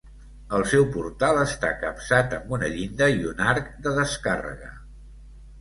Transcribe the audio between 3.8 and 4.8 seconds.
de descàrrega.